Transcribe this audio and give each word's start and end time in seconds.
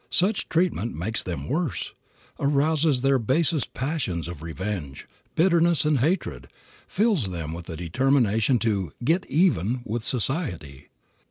Such 0.09 0.49
treatment 0.49 0.95
makes 0.95 1.21
them 1.21 1.47
worse, 1.47 1.93
arouses 2.39 3.01
their 3.01 3.19
basest 3.19 3.75
passions 3.75 4.27
of 4.27 4.41
revenge, 4.41 5.07
bitterness 5.35 5.85
and 5.85 5.99
hatred, 5.99 6.47
fills 6.87 7.29
them 7.29 7.53
with 7.53 7.69
a 7.69 7.75
determination 7.77 8.57
to 8.65 8.93
"get 9.03 9.27
even" 9.27 9.81
with 9.85 10.03
society. 10.03 10.89